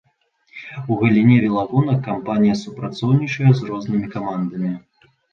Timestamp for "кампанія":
2.07-2.55